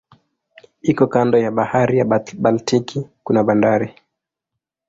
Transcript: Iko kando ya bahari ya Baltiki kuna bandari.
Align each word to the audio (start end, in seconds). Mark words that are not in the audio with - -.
Iko 0.81 1.07
kando 1.07 1.37
ya 1.37 1.51
bahari 1.51 1.97
ya 1.97 2.05
Baltiki 2.41 3.07
kuna 3.23 3.43
bandari. 3.43 3.93